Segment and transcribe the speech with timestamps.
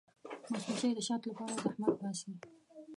[0.51, 2.31] مچمچۍ د شاتو لپاره زحمت باسي